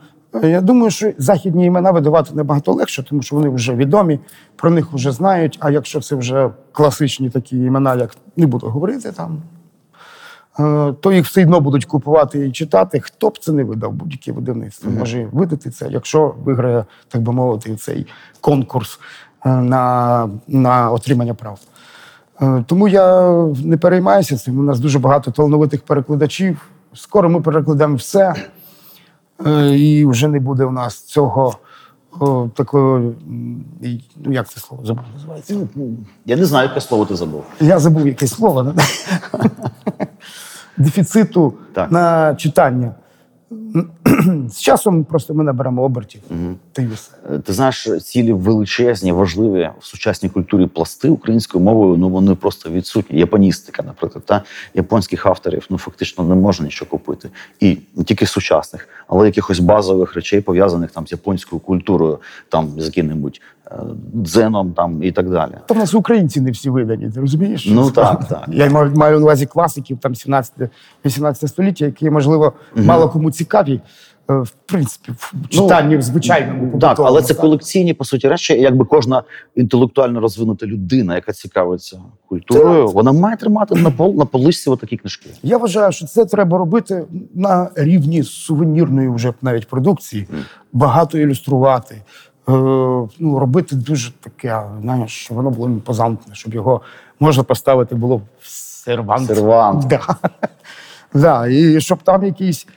[0.41, 4.19] Е, Я думаю, що західні імена видавати набагато легше, тому що вони вже відомі,
[4.55, 5.57] про них вже знають.
[5.59, 9.41] А якщо це вже класичні такі імена, як не буду говорити там,
[10.59, 12.99] е, то їх все одно будуть купувати і читати.
[12.99, 17.75] Хто б це не видав, будь-яке видавництво може видати це, якщо виграє, так би мовити,
[17.75, 18.07] цей
[18.41, 18.99] конкурс
[19.45, 21.59] е, на, на отримання прав.
[22.65, 23.31] Тому я
[23.63, 24.59] не переймаюся цим.
[24.59, 26.69] У нас дуже багато талановитих перекладачів.
[26.93, 28.33] Скоро ми перекладемо все,
[29.75, 31.55] і вже не буде у нас цього
[32.53, 33.13] такого.
[34.17, 35.67] Ну, як це слово забув називається?
[36.25, 37.43] Я не знаю, яке слово ти забув.
[37.59, 38.73] Я забув якесь слово.
[40.77, 41.91] Дефіциту Так.
[41.91, 42.91] на читання.
[44.49, 46.21] З часом просто ми наберемо обертів.
[47.33, 52.69] Е, Ти знаєш, цілі величезні, важливі в сучасній культурі пласти українською мовою, ну вони просто
[52.69, 53.19] відсутні.
[53.19, 57.29] Японістика, наприклад, та японських авторів ну фактично не можна нічого купити.
[57.59, 62.85] І не тільки сучасних, але якихось базових речей, пов'язаних там з японською культурою, там з
[62.85, 63.75] яким-небудь е,
[64.25, 65.51] дзеном там і так далі.
[65.67, 67.67] Та в нас українці не всі видані, ти розумієш?
[67.71, 68.45] Ну, так, так.
[68.47, 74.33] Я маю, маю на увазі класиків там 17-18 століття, які, можливо, мало кому цікаві, е,
[74.33, 76.79] в принципі, в читанні в звичайному.
[76.79, 78.53] Так, але це колекційні по суті речі.
[78.53, 79.23] Якби кожна
[79.55, 81.99] інтелектуально розвинута людина, яка цікавиться
[82.29, 85.29] культурою, вона має тримати на пол на поличці отакі книжки.
[85.43, 90.27] Я вважаю, що це треба робити на рівні сувенірної вже навіть продукції,
[90.73, 92.01] багато ілюструвати.
[92.49, 92.51] Е,
[93.19, 96.81] ну, робити дуже таке, знаєш, щоб воно було імпозантне, щоб його
[97.19, 99.27] можна поставити було в сервант.
[99.27, 99.85] Сервант.
[99.87, 99.99] Да.
[101.13, 102.71] да, і щоб там якийсь е,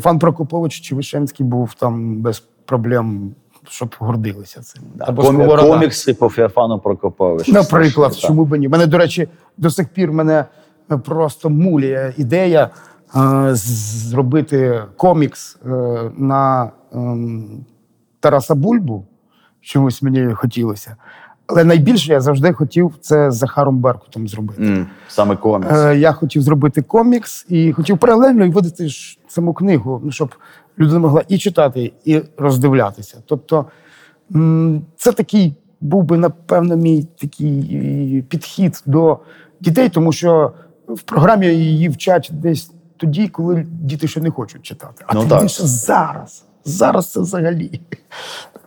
[0.00, 3.34] Фан Прокопович чи Вишенський був там без проблем,
[3.68, 4.82] щоб гордилися цим.
[4.98, 7.52] Або Комі- комікси по Феофану Прокоповичу.
[7.52, 8.68] Наприклад, Слушай, чому б ні?
[8.68, 10.44] Мене, до речі, до сих пір мене
[11.04, 12.70] просто мулює ідея
[13.16, 15.68] е, зробити комікс е,
[16.16, 17.64] на ем,
[18.20, 19.06] Тараса Бульбу.
[19.60, 20.96] Чомусь мені хотілося.
[21.46, 24.62] Але найбільше я завжди хотів це з Захаром Беркутом зробити.
[24.62, 25.72] М, Саме комікс.
[25.72, 30.34] Е, я хотів зробити комікс і хотів паралельно і видати ж саму книгу, ну, щоб
[30.78, 33.18] людина могла і читати, і роздивлятися.
[33.26, 33.66] Тобто
[34.96, 37.70] це такий був би, напевно, мій такий
[38.18, 39.18] е, підхід до
[39.60, 40.52] дітей, тому що
[40.88, 45.04] в програмі її вчать десь тоді, коли діти ще не хочуть читати.
[45.06, 45.48] А Ну, тим так.
[45.48, 46.44] зараз.
[46.64, 47.80] Зараз це взагалі.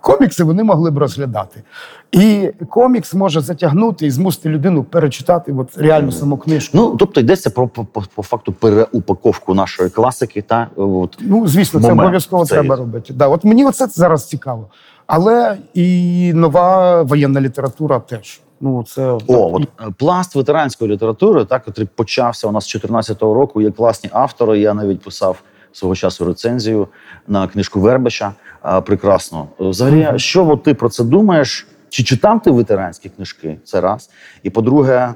[0.01, 1.63] Комікси вони могли б розглядати.
[2.11, 6.77] І комікс може затягнути і змусити людину перечитати от реально саму книжку.
[6.77, 11.81] Ну, тобто йдеться про по, по, по факту переупаковку нашої класики, та от Ну, звісно,
[11.81, 12.59] це обов'язково цей.
[12.59, 13.13] треба робити.
[13.13, 14.67] Да, от мені оце зараз цікаво.
[15.07, 18.39] Але і нова воєнна література теж.
[18.61, 23.33] Ну, це О, от е, пласт ветеранської літератури, так, який почався у нас з 14-го
[23.33, 23.61] року.
[23.61, 24.59] Є класні автори.
[24.59, 25.41] Я навіть писав
[25.75, 26.87] свого часу рецензію
[27.27, 28.33] на книжку Вербича.
[28.61, 29.47] А, прекрасно.
[29.59, 31.67] Взагалі, що от ти про це думаєш?
[31.89, 33.57] Чи читав ти ветеранські книжки?
[33.63, 34.09] Це раз.
[34.43, 35.13] І по-друге,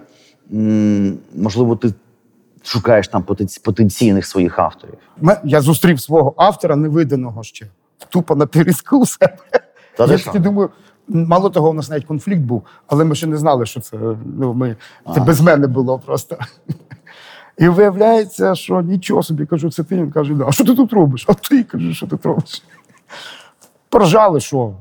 [1.35, 1.93] можливо, ти
[2.63, 3.25] шукаєш там
[3.63, 4.97] потенційних своїх авторів.
[5.43, 7.67] Я зустрів свого автора невиданого ще.
[8.09, 9.37] Тупо на пірізку у себе.
[9.97, 10.69] Та я таки думаю,
[11.07, 13.97] мало того, у нас навіть конфлікт був, але ми ще не знали, що це.
[14.37, 14.75] Ну, ми,
[15.13, 16.37] це без мене було просто.
[17.59, 19.95] І виявляється, що нічого собі кажу, це ти.
[19.95, 20.45] Він каже, да.
[20.47, 21.25] а що ти тут робиш?
[21.27, 22.63] А ти кажу, що ти тут робиш?
[23.89, 24.73] Поржали, що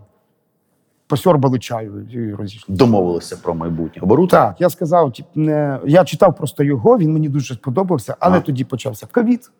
[1.06, 2.74] посьорбали чаю і розійшли.
[2.74, 4.30] Домовилися про майбутнє оборудку.
[4.30, 5.78] Так, я сказав, не...
[5.86, 8.40] я читав просто його, він мені дуже сподобався, але А.
[8.40, 9.50] тоді почався ковід,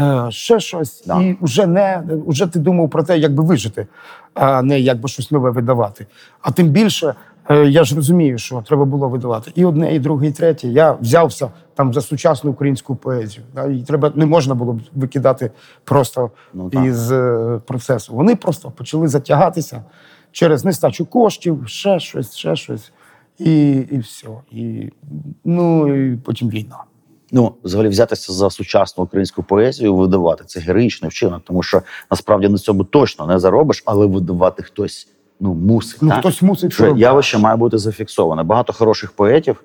[0.00, 1.22] е, ще щось, Да.
[1.22, 3.86] і вже не вже ти думав про те, як би вижити,
[4.34, 6.06] а не як би щось нове видавати.
[6.40, 7.14] А тим більше,
[7.50, 10.68] я ж розумію, що треба було видавати і одне, і друге, і третє.
[10.68, 13.46] Я взявся там за сучасну українську поезію.
[13.54, 15.50] Да, і треба не можна було б викидати
[15.84, 18.14] просто Ну, із е, процесу.
[18.14, 19.84] Вони просто почали затягатися
[20.32, 22.92] через нестачу коштів, ще щось, ще щось.
[23.38, 24.28] І, і все.
[24.50, 24.90] І,
[25.44, 26.84] ну, і потім війна.
[27.32, 32.58] Ну, взагалі взятися за сучасну українську поезію, видавати це героїчний вчинок, тому що насправді на
[32.58, 35.08] цьому точно не заробиш, але видавати хтось
[35.40, 36.02] ну мусить.
[36.02, 36.18] Ну, так?
[36.18, 37.00] хтось мусить що робити.
[37.00, 38.42] явище має бути зафіксоване.
[38.42, 39.64] Багато хороших поетів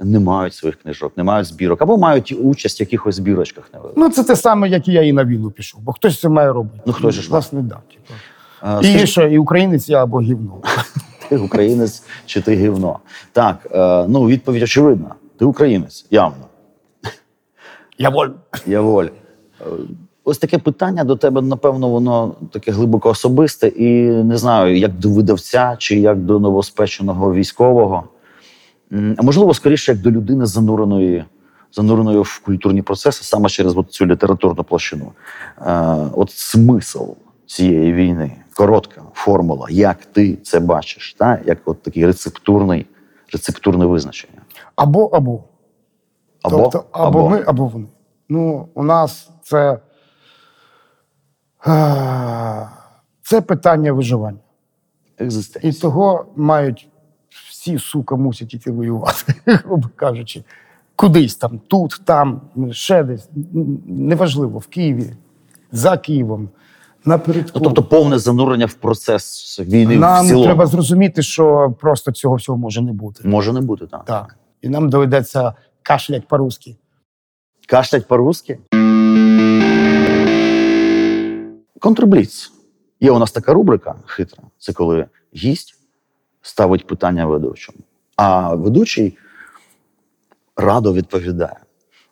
[0.00, 3.70] не мають своїх книжок, не мають збірок, або мають участь в якихось збірочках.
[3.96, 6.52] Ну, це те саме, як і я і на війну пішов, бо хтось це має
[6.52, 6.82] робити.
[6.86, 7.74] Ну, хтось же ж власне, да.
[7.74, 8.14] Типу.
[8.60, 10.62] А, І скажи, ще і українець я або гівно.
[11.28, 12.98] ти українець чи ти гівно?
[13.32, 15.14] Так, е, ну відповідь очевидна.
[15.38, 16.46] Ти українець, явно.
[17.98, 18.28] Я воль.
[18.66, 19.06] Я воль.
[20.24, 25.10] Ось таке питання до тебе, напевно, воно таке глибоко особисте, і не знаю, як до
[25.10, 28.04] видавця чи як до новоспеченого військового.
[28.92, 31.24] А можливо, скоріше, як до людини зануреної,
[31.72, 35.12] зануреної в культурні процеси, саме через от цю літературну площину.
[35.66, 37.04] Е, от смисл
[37.46, 41.38] цієї війни, коротка формула, як ти це бачиш, та?
[41.46, 42.86] як от такий рецептурний,
[43.32, 44.40] рецептурне визначення.
[44.76, 45.44] Або або.
[46.42, 47.86] Або, тобто, або, ми, або вони.
[48.28, 49.78] Ну, у нас це,
[53.22, 54.38] це питання виживання.
[55.62, 56.88] І того мають
[57.48, 60.44] всі, сука, мусять іти воювати, грубо кажучи.
[60.96, 63.28] Кудись там, тут, там, ще десь.
[63.86, 65.10] Неважливо, в Києві,
[65.72, 66.48] за Києвом,
[67.04, 67.58] напередку.
[67.58, 70.44] Ну, тобто повне занурення в процес війни в Нам цілому.
[70.44, 73.28] треба зрозуміти, що просто цього всього може не бути.
[73.28, 74.04] Може не бути, так.
[74.04, 74.36] Так.
[74.62, 76.76] І нам доведеться кашлять по-русски.
[77.68, 78.58] Кашлять по-русски.
[81.82, 82.52] Контрбліц.
[83.00, 84.42] Є у нас така рубрика хитра.
[84.58, 85.78] Це коли гість
[86.42, 87.78] ставить питання ведучому,
[88.16, 89.18] а ведучий
[90.56, 91.56] радо відповідає.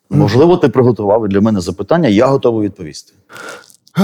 [0.09, 3.13] Можливо, ти приготував для мене запитання, я готовий відповісти.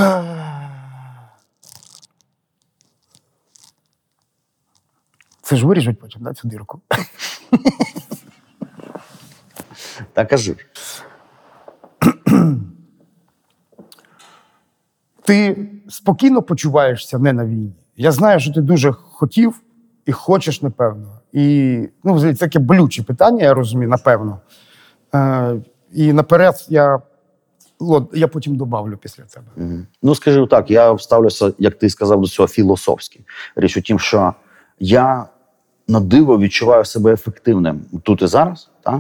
[5.42, 6.82] Це ж виріжуть потім, да, цю дірку.
[10.14, 10.56] Та кажи.
[15.28, 17.74] Ти спокійно почуваєшся не на війні.
[17.98, 19.62] Я знаю, що ти дуже хотів
[20.06, 21.20] і хочеш, напевно.
[21.34, 24.40] І ну, взагалі, це таке болюче питання, я розумію, напевно.
[25.16, 25.56] Е,
[25.94, 27.02] і наперед я,
[27.80, 29.46] от, я потім добавлю після тебе.
[29.56, 29.88] Мгм.
[30.04, 33.20] Ну, скажу так, я ставлюся, як ти сказав, до цього філософськи.
[33.56, 34.34] Річ у тім, що
[34.80, 35.26] я
[35.88, 39.00] на диво відчуваю себе ефективним тут і зараз, так?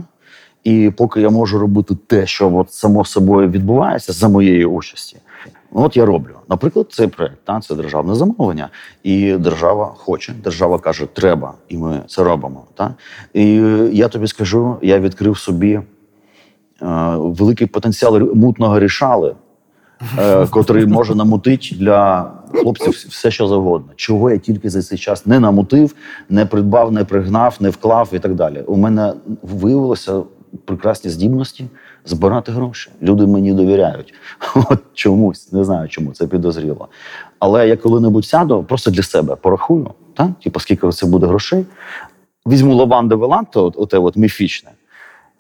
[0.64, 5.18] І поки я можу робити те, що от само собою відбувається за моєї участі,
[5.72, 6.36] от я роблю.
[6.50, 8.70] Наприклад, цей проект, так, це державне замовлення,
[9.04, 12.64] і держава хоче, держава каже, треба, і ми це робимо.
[12.74, 12.92] Так?
[13.34, 13.54] І
[13.92, 15.84] я тобі скажу, я відкрив собі е,
[17.18, 19.36] великий потенціал мутного рішали,
[20.20, 23.94] е, котрий може намутити для хлопців все, що завгодно.
[23.96, 25.96] Чого я тільки за цей час не намутив,
[26.30, 28.64] не придбав, не пригнав, не вклав і так далі.
[28.68, 30.22] У мене виявилося
[30.66, 31.66] прекрасні здібності
[32.06, 32.92] збирати гроші.
[33.02, 34.14] Люди мені довіряють.
[34.56, 36.88] От чомусь, не знаю чому, це підозріло.
[37.40, 40.30] Але я коли-небудь сяду, просто для себе порахую, так?
[40.44, 41.66] Типу, скільки це буде грошей.
[42.48, 44.72] Візьму лавандове ланто, от, оте от міфічне,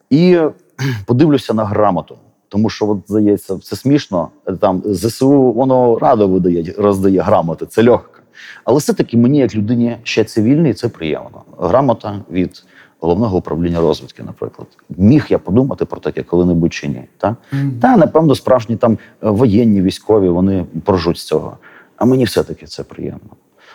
[0.10, 0.39] і
[1.06, 2.17] подивлюся на грамоту
[2.50, 4.30] Тому що, от, здається, це смішно.
[4.60, 8.17] Там ЗСУ воно радо видає, роздає грамоти, це легко.
[8.63, 11.41] Але все-таки мені, як людині ще цивільній, це приємно.
[11.60, 12.63] Грамота від
[13.00, 14.68] головного управління розвідки, наприклад.
[14.90, 17.04] Міг я подумати про таке коли-небудь чи ні.
[17.18, 17.36] Та?
[17.82, 21.58] Та, напевно, справжні там е, воєнні, військові, вони прожуть з цього.
[21.98, 23.30] А мені все-таки це приємно.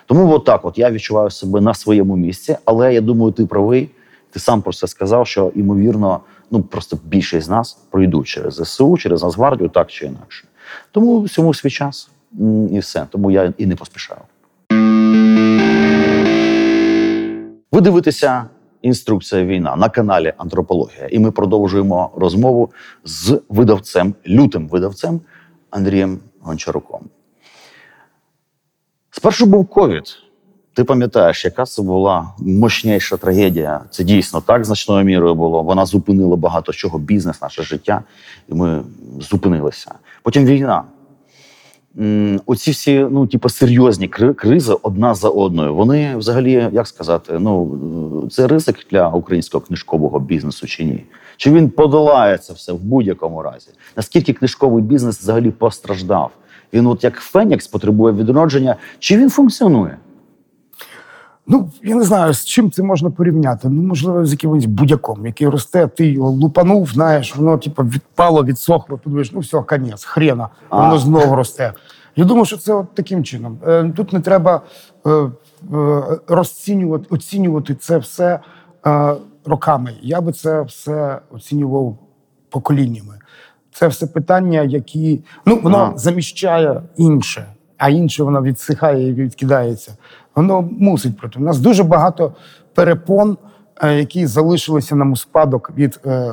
[0.06, 3.90] Тому от так от я відчуваю себе на своєму місці, але я думаю, ти правий.
[4.30, 8.96] Ти сам про це сказав, що ймовірно, ну просто більшість з нас пройдуть через ЗСУ,
[8.96, 10.44] через Нацгвардію, так чи інакше.
[10.90, 12.10] Тому всьому свій час
[12.70, 13.06] і все.
[13.10, 14.20] Тому я і не поспішаю.
[17.72, 18.44] Ви дивитеся
[18.82, 22.70] інструкція війна на каналі Антропологія, і ми продовжуємо розмову
[23.04, 25.20] з видавцем, лютим видавцем
[25.70, 27.00] Андрієм Гончаруком.
[29.10, 30.18] Спершу був ковід.
[30.74, 33.80] Ти пам'ятаєш, яка це була мощніша трагедія?
[33.90, 35.62] Це дійсно так значною мірою було.
[35.62, 38.02] Вона зупинила багато чого, бізнес, наше життя,
[38.48, 38.82] і ми
[39.20, 39.94] зупинилися.
[40.22, 40.84] Потім війна.
[42.46, 45.74] Оці всі, ну, типу, серйозні кризи одна за одною.
[45.74, 51.04] Вони взагалі, як сказати, ну це ризик для українського книжкового бізнесу чи ні?
[51.36, 53.68] Чи він подолає це все в будь-якому разі?
[53.96, 56.30] Наскільки книжковий бізнес взагалі постраждав?
[56.72, 59.96] Він, от як Фенікс, потребує відродження, чи він функціонує?
[61.46, 63.68] Ну, я не знаю, з чим це можна порівняти.
[63.68, 68.98] Ну, можливо, з якимось будяком, який росте, ти його лупанув, знаєш, воно типу, відпало, відсохло,
[68.98, 70.98] подивиш, ну все, конець, хрена, воно А.
[70.98, 71.72] знову росте.
[72.16, 73.58] Я думаю, що це от таким чином.
[73.66, 74.60] Е, Тут не треба
[75.06, 75.30] е, е,
[76.28, 78.40] розцінювати, оцінювати це все
[79.44, 79.94] роками.
[80.02, 81.98] Я би це все оцінював
[82.50, 83.18] поколіннями.
[83.72, 87.46] Це все питання, які ну воно заміщає інше,
[87.78, 89.96] а інше воно відсихає і відкидається.
[90.34, 91.38] Воно мусить проти.
[91.38, 92.32] У нас дуже багато
[92.74, 93.36] перепон,
[93.82, 96.32] е, які залишилися нам у спадок від е,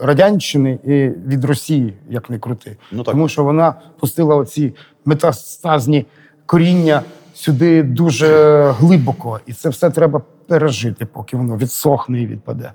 [0.00, 2.76] радянщини і від Росії, як не крути.
[2.92, 3.12] Ну, так.
[3.14, 4.74] Тому що вона пустила оці
[5.04, 6.06] метастазні
[6.46, 7.02] коріння
[7.34, 12.72] сюди дуже глибоко, і це все треба пережити, поки воно відсохне і відпаде.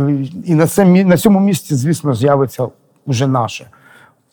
[0.00, 2.68] Е, І на, це, на цьому місці, звісно, з'явиться
[3.06, 3.66] вже наше.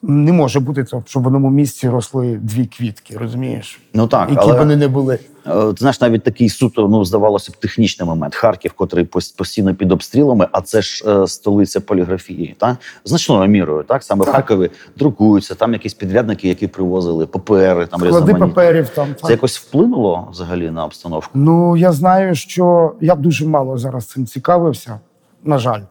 [0.04, 3.82] Не може бути щоб в одному місці росли дві квітки, розумієш?
[3.94, 5.20] Ну так, які але- б вони не були.
[5.48, 8.36] Е, знаєш, навіть такий суто, ну здавалося б, технічний момент.
[8.36, 9.06] Харків, котрий
[9.38, 12.78] постійно під обстрілами, а це ж е, столиця поліграфії, так?
[13.06, 13.84] значною мірою.
[13.84, 19.16] Так саме в Харкові друкуються, там якісь підрядники, які привозили папери, там Склади паперів там.
[19.24, 21.32] Це якось вплинуло взагалі на обстановку.
[21.34, 25.00] Ну, я знаю, що я дуже мало зараз цим цікавився,
[25.44, 25.82] на жаль.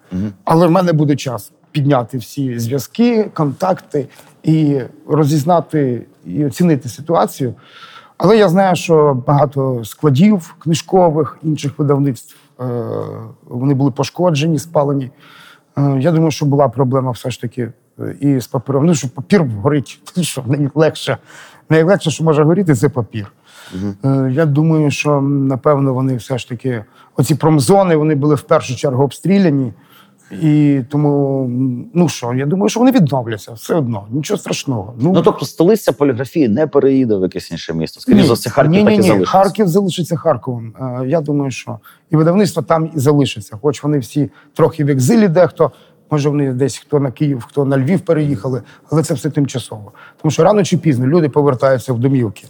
[0.45, 4.09] Але в мене буде час підняти всі зв'язки, контакти
[4.43, 7.55] і розізнати і оцінити ситуацію.
[8.23, 12.65] Але я знаю, що багато складів книжкових, інших видавництв е,
[13.49, 15.11] вони були пошкоджені, спалені.
[15.79, 18.87] Е, Я думаю, що була проблема все ж таки е, і з папером.
[18.87, 21.17] Ну, що папір горить, що найлегше.
[21.71, 23.33] Найлегше, що може горіти, це папір.
[24.05, 26.85] Е, Я думаю, що напевно вони все ж таки,
[27.17, 29.73] оці промзони, вони були в першу чергу обстріляні.
[30.31, 31.47] І тому,
[31.95, 34.95] ну що, я думаю, що вони відновляться все одно, нічого страшного.
[35.01, 38.01] Ну тобто, столиця поліграфії не переїде в якесь інше місто.
[38.01, 39.03] Скоріше за все, Харків ні, так ні, і ні.
[39.07, 39.33] залишиться.
[39.39, 40.73] Харків залишиться Харковом.
[40.81, 41.79] Е, Я думаю, що
[42.11, 43.59] і видавництво там і залишиться.
[43.63, 45.71] Хоч вони всі трохи в екзилі, дехто,
[46.11, 49.93] може, вони десь хто на Київ, хто на Львів переїхали, але це все тимчасово.
[50.23, 52.45] Тому що рано чи пізно люди повертаються в домівки,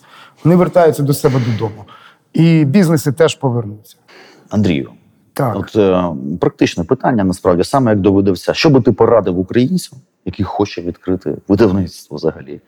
[0.44, 1.84] вони вертаються до себе додому.
[2.32, 3.96] І бізнеси теж повернуться.
[4.50, 4.90] Андрію,
[5.40, 5.57] Так.
[5.57, 6.05] от е,
[6.40, 8.55] практичне питання насправді саме як до видавця.
[8.55, 12.61] Що би ти порадив українцю, який хоче відкрити видавництво взагалі?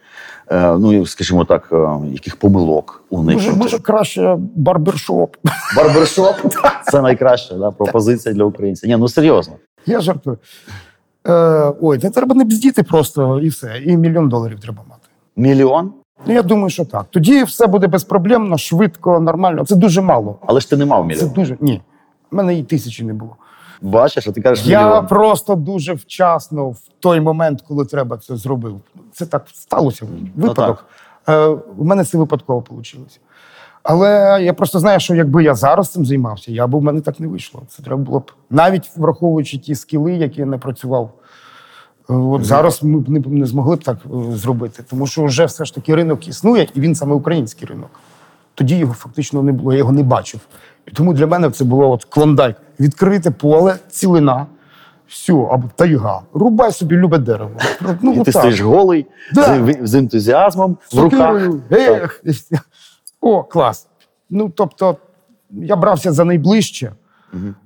[0.51, 3.49] Е, ну скажімо так, е, яких помилок уникнути?
[3.49, 5.37] Може, може краще барбершоп.
[5.77, 6.37] Барбершоп
[6.91, 8.87] це найкраща да, пропозиція для українця.
[8.87, 9.55] Ні, ну серйозно.
[9.87, 10.39] Я жартую.
[11.29, 13.83] Е, ой, та треба не бздіти просто і все.
[13.85, 15.09] І мільйон доларів треба мати.
[15.37, 15.93] Мільйон?
[16.27, 17.07] Ну, я думаю, що так.
[17.11, 19.65] Тоді все буде безпроблемно, швидко, нормально.
[19.65, 20.39] Це дуже мало.
[20.47, 21.81] Але ж ти не мав Це дуже ні.
[22.33, 23.37] У мене і тисячі не було.
[23.83, 25.07] Бачиш, а ти кажеш Я мільйон.
[25.07, 28.81] просто дуже вчасно, в той момент, коли треба це зробив.
[29.12, 30.07] Це так сталося.
[30.37, 30.85] Випадок.
[31.29, 33.01] Е, у мене це випадково вийшло.
[33.83, 37.21] Але я просто знаю, що якби я зараз цим займався, я б у мене так
[37.21, 37.62] не вийшло.
[37.68, 41.11] Це треба було б навіть враховуючи ті скіли, які я не працював.
[42.11, 45.45] Е, От зараз ми б не, не змогли б так е, зробити, тому що вже
[45.45, 47.91] все ж таки ринок існує, і він саме український ринок.
[48.55, 50.41] Тоді його фактично не було, я його не бачив.
[50.89, 52.57] І тому для мене це було от клондайк.
[52.80, 54.47] Відкрите поле, цілина,
[55.09, 56.20] все, або тайга.
[56.35, 57.51] Рубай собі любе дерево.
[58.03, 58.35] Ну, І ти отак.
[58.35, 59.66] стоїш голий Да.
[59.66, 61.20] з, з ентузіазмом в руках.
[61.41, 61.62] Сокирою.
[61.70, 62.22] Ех.
[63.20, 63.87] О, клас.
[64.30, 64.97] Ну, тобто,
[65.51, 66.93] я брався за найближче,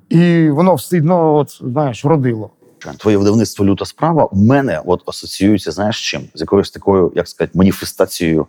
[0.08, 2.50] і воно все одно, от, знаєш, родило.
[2.98, 6.22] Твоє видавництво люта справа у мене от асоціюється, знаєш, з чим?
[6.34, 8.46] З якоюсь такою, як сказати, маніфестацією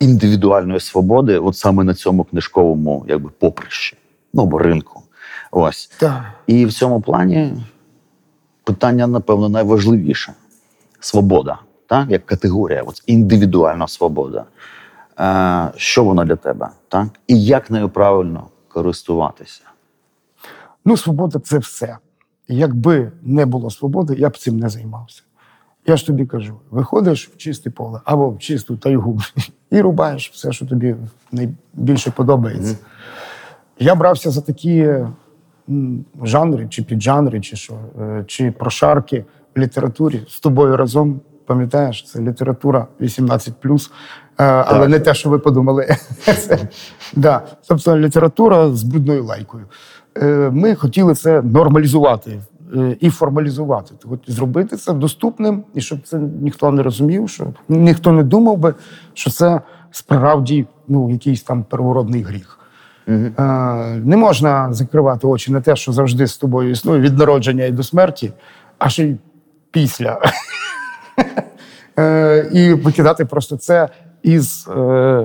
[0.00, 3.96] індивідуальної свободи, от саме на цьому книжковому якби, поприщі,
[4.34, 5.02] ну або ринку.
[5.50, 5.90] Ось.
[5.98, 6.22] Так.
[6.46, 7.52] І в цьому плані
[8.64, 10.32] питання, напевно, найважливіше
[11.00, 12.10] свобода, так?
[12.10, 14.44] як категорія, от індивідуальна свобода.
[15.20, 16.68] Е, що вона для тебе?
[16.88, 17.08] Так?
[17.26, 19.62] І як нею правильно користуватися?
[20.84, 21.98] Ну, свобода це все.
[22.48, 25.22] Якби не було свободи, я б цим не займався.
[25.86, 29.18] Я ж тобі кажу: виходиш в чисте поле або в чисту тайгу
[29.70, 30.96] і рубаєш все, що тобі
[31.32, 32.76] найбільше подобається.
[33.78, 34.94] Я брався за такі
[36.22, 39.24] жанри, чи піджанри, чи що, е, чи прошарки
[39.56, 41.20] в літературі з тобою разом.
[41.46, 44.88] Пам'ятаєш, це література 18 е, але Так.
[44.88, 45.96] не те, що ви подумали.
[47.16, 47.42] Да.
[47.68, 49.64] Тобто література з брудною лайкою.
[50.22, 52.40] Е, Ми хотіли це нормалізувати
[53.00, 53.94] і формалізувати.
[54.02, 58.74] Тобто зробити це доступним, і щоб це ніхто не розумів, що ніхто не думав би,
[59.14, 59.60] що це
[59.90, 62.58] справді ну, якийсь там первородний гріх.
[63.08, 63.32] Е,
[64.04, 67.82] Не можна закривати очі на те, що завжди з тобою існує від народження і до
[67.82, 68.32] смерті,
[68.78, 69.16] а ще й
[69.70, 70.20] після.
[71.98, 73.88] Е, І викидати просто це
[74.22, 74.72] із е,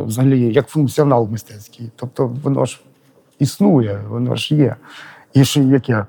[0.06, 1.92] взагалі як функціонал мистецький.
[1.96, 2.82] Тобто воно ж
[3.40, 4.76] існує, воно ж є.
[5.34, 6.06] І ще яке е,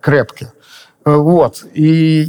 [0.00, 0.46] крепке.
[1.06, 1.66] Е, От.
[1.74, 2.26] І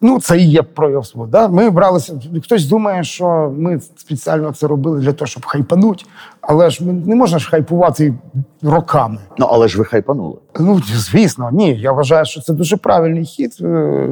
[0.00, 1.32] ну, це і є прояв свободи.
[1.32, 1.48] Да?
[1.48, 2.20] Ми бралися.
[2.44, 6.06] Хтось думає, що ми спеціально це робили для того, щоб хайпануть,
[6.40, 8.14] але ж ми не можна ж хайпувати
[8.62, 9.18] роками.
[9.38, 10.38] Ну, але ж ви хайпанули.
[10.60, 11.80] Ну, звісно, ні.
[11.80, 13.56] Я вважаю, що це дуже правильний хід.
[13.60, 14.08] Е,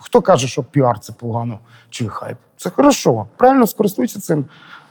[0.00, 1.58] Хто каже, що піар це погано
[1.90, 2.36] чи хайп?
[2.56, 3.26] Це хорошо.
[3.36, 4.44] Правильно скористуйся цим.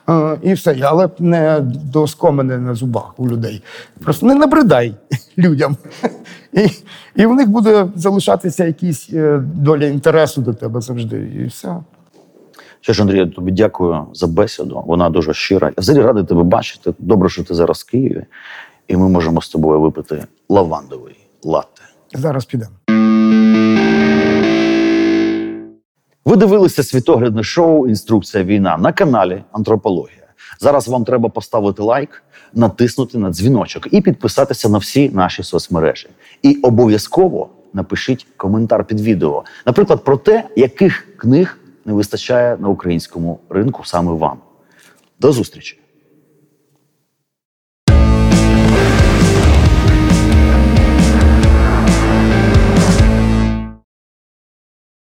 [0.10, 0.78] Е, І все.
[0.84, 3.64] Але не до скомини на зубах у людей.
[4.04, 4.96] Просто не набридай
[5.38, 5.78] людям.
[6.54, 6.68] І,
[7.16, 11.18] і в них буде залишатися якісь е, доля інтересу до тебе завжди.
[11.18, 11.76] І все.
[12.82, 14.84] Що ж, Андрію, тобі дякую за бесіду.
[14.86, 15.68] Вона дуже щира.
[15.68, 16.94] Я взагалі радий тебе бачити.
[17.00, 18.26] Добре, що ти зараз в Києві,
[18.88, 21.82] і ми можемо з тобою випити лавандовий латте.
[22.14, 22.72] Зараз підемо.
[26.26, 30.24] Ви дивилися світоглядне шоу Інструкція війна на каналі Антропологія.
[30.60, 36.10] Зараз вам треба поставити лайк, натиснути на дзвіночок і підписатися на всі наші соцмережі.
[36.42, 43.40] І обов'язково напишіть коментар під відео, наприклад, про те, яких книг не вистачає на українському
[43.50, 44.38] ринку саме вам.
[45.20, 45.83] До зустрічі!